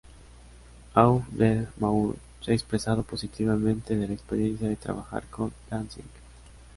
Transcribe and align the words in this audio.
Auf 0.95 1.25
der 1.29 1.67
Maur 1.77 2.15
se 2.41 2.49
ha 2.49 2.53
expresado 2.55 3.03
positivamente 3.03 3.95
de 3.95 4.07
la 4.07 4.13
experiencia 4.15 4.67
de 4.67 4.75
trabajar 4.75 5.23
con 5.27 5.53
Danzig. 5.69 6.03